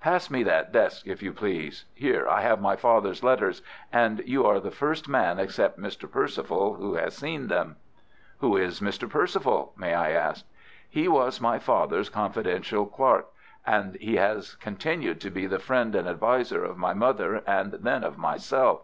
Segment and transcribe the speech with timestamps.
[0.00, 1.86] Pass me that desk, if you please.
[1.92, 3.62] Here I have my father's letters,
[3.92, 6.08] and you are the first man except Mr.
[6.08, 7.74] Perceval who has seen them."
[8.38, 9.10] "Who is Mr.
[9.10, 10.46] Perceval, may I ask?"
[10.88, 13.26] "He was my father's confidential clerk,
[13.66, 18.04] and he has continued to be the friend and adviser of my mother and then
[18.04, 18.82] of myself.